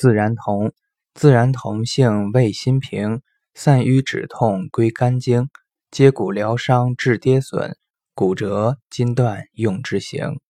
[0.00, 0.72] 自然同，
[1.12, 3.20] 自然同性味心平，
[3.52, 5.50] 散瘀止痛归肝经，
[5.90, 7.74] 接骨疗伤治跌损，
[8.14, 10.40] 骨折筋断用之行。